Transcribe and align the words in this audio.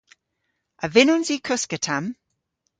A 0.83 0.87
vynnons 0.93 1.29
i 1.35 1.37
koska 1.47 1.77
tamm? 1.85 2.05